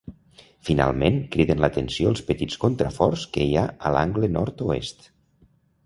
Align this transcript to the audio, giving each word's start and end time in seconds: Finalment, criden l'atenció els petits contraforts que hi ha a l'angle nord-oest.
Finalment, 0.69 1.19
criden 1.35 1.61
l'atenció 1.65 2.11
els 2.13 2.25
petits 2.31 2.59
contraforts 2.65 3.29
que 3.37 3.47
hi 3.51 3.55
ha 3.65 3.69
a 3.91 3.95
l'angle 3.97 4.35
nord-oest. 4.41 5.11